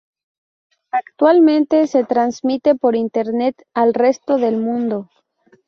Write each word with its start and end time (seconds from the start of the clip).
Actualmente 0.89 1.85
se 1.85 2.03
transmite 2.03 2.73
por 2.73 2.95
Internet 2.95 3.55
al 3.75 3.93
resto 3.93 4.37
del 4.39 4.57
mundo. 4.57 5.11